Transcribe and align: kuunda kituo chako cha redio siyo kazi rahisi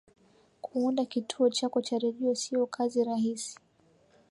kuunda 0.61 1.05
kituo 1.05 1.49
chako 1.49 1.81
cha 1.81 1.99
redio 1.99 2.35
siyo 2.35 2.65
kazi 2.67 3.03
rahisi 3.03 3.57